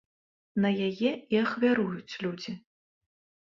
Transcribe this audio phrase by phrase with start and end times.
[0.65, 2.51] На яе і ахвяруюць людзі.